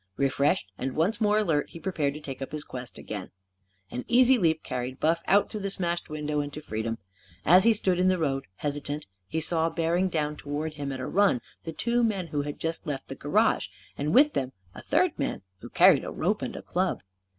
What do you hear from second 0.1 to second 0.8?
Refreshed